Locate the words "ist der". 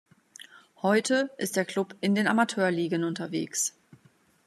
1.37-1.65